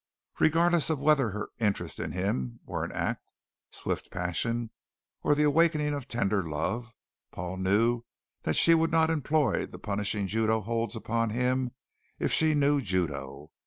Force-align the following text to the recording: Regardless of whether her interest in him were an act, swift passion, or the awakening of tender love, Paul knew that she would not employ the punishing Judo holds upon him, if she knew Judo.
Regardless 0.39 0.89
of 0.89 0.99
whether 0.99 1.29
her 1.29 1.49
interest 1.59 1.99
in 1.99 2.11
him 2.11 2.59
were 2.65 2.83
an 2.83 2.91
act, 2.91 3.31
swift 3.69 4.09
passion, 4.09 4.71
or 5.21 5.35
the 5.35 5.43
awakening 5.43 5.93
of 5.93 6.07
tender 6.07 6.41
love, 6.41 6.95
Paul 7.31 7.57
knew 7.57 8.01
that 8.41 8.55
she 8.55 8.73
would 8.73 8.89
not 8.89 9.11
employ 9.11 9.67
the 9.67 9.77
punishing 9.77 10.25
Judo 10.25 10.61
holds 10.61 10.95
upon 10.95 11.29
him, 11.29 11.75
if 12.17 12.33
she 12.33 12.55
knew 12.55 12.81
Judo. 12.81 13.51